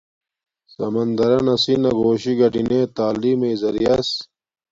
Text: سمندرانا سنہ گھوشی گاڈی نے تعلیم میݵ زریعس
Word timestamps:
سمندرانا 0.75 1.55
سنہ 1.63 1.91
گھوشی 1.99 2.33
گاڈی 2.39 2.61
نے 2.69 2.79
تعلیم 2.97 3.37
میݵ 3.41 3.53
زریعس 3.61 4.09